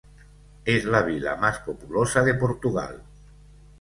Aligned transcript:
Es 0.65 0.83
la 0.85 1.03
vila 1.03 1.35
más 1.35 1.59
populosa 1.59 2.23
de 2.23 2.33
Portugal. 2.33 3.03